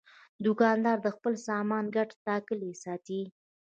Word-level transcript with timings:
دوکاندار 0.45 0.97
د 1.03 1.07
خپل 1.15 1.33
سامان 1.47 1.85
ګټه 1.95 2.15
ټاکلې 2.25 2.71
ساتي. 2.83 3.21